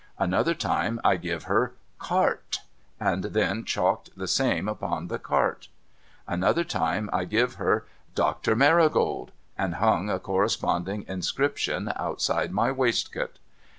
Another 0.17 0.55
time 0.55 0.99
I 1.05 1.15
give 1.15 1.43
her 1.43 1.75
CART, 1.99 2.61
and 2.99 3.25
then 3.25 3.63
chalked 3.63 4.09
the 4.17 4.27
same 4.27 4.67
upon 4.67 5.09
the 5.09 5.19
cart. 5.19 5.67
Another 6.27 6.63
time 6.63 7.07
I 7.13 7.25
give 7.25 7.53
her 7.61 7.85
DOCTOR 8.15 8.55
MARI 8.55 8.89
GOLD, 8.89 9.31
and 9.59 9.75
hung 9.75 10.09
a 10.09 10.17
corresponding 10.17 11.05
inscription 11.07 11.93
outside 11.95 12.51
my 12.51 12.71
waistcoat. 12.71 13.37